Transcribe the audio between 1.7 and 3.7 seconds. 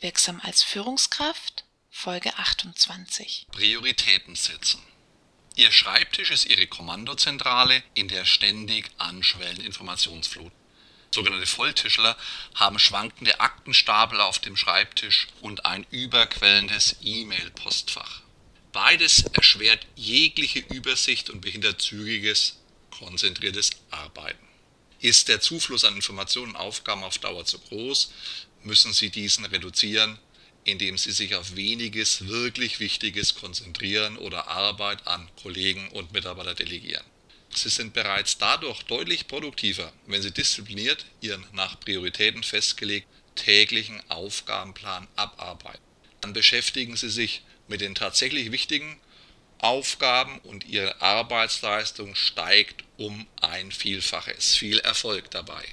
Folge 28.